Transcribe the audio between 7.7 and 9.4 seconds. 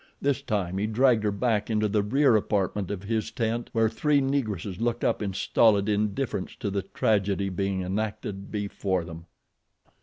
enacted before them.